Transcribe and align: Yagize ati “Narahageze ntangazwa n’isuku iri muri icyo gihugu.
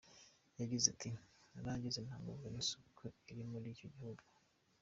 Yagize 0.59 0.85
ati 0.93 1.09
“Narahageze 1.51 1.99
ntangazwa 2.05 2.47
n’isuku 2.49 3.03
iri 3.31 3.43
muri 3.51 3.67
icyo 3.73 3.87
gihugu. 3.95 4.23